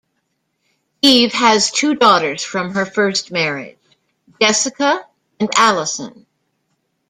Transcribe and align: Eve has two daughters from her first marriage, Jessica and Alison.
Eve 1.03 1.31
has 1.33 1.69
two 1.69 1.93
daughters 1.93 2.41
from 2.43 2.73
her 2.73 2.87
first 2.87 3.29
marriage, 3.29 3.77
Jessica 4.41 5.05
and 5.39 5.47
Alison. 5.55 6.25